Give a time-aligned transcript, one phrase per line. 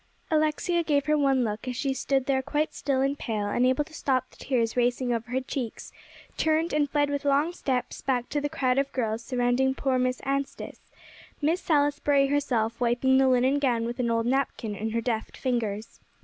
[0.31, 3.93] Alexia gave her one look, as she stood there quite still and pale, unable to
[3.93, 5.91] stop the tears racing over her cheeks,
[6.37, 10.19] turned, and fled with long steps back to the crowd of girls surrounding poor Miss
[10.21, 10.89] Anstice,
[11.39, 15.99] Miss Salisbury herself wiping the linen gown with an old napkin in her deft fingers.